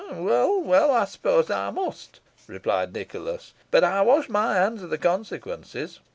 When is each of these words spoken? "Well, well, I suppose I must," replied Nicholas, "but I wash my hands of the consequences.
"Well, 0.13 0.59
well, 0.59 0.89
I 0.89 1.05
suppose 1.05 1.51
I 1.51 1.69
must," 1.69 2.21
replied 2.47 2.91
Nicholas, 2.91 3.53
"but 3.69 3.83
I 3.83 4.01
wash 4.01 4.29
my 4.29 4.55
hands 4.55 4.81
of 4.81 4.89
the 4.89 4.97
consequences. 4.97 5.99